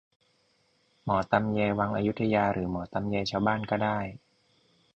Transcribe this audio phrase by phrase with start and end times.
[1.03, 3.99] หมอตำแยวังอยุธยาหรือหมอตำแยชาวบ้านก็ได้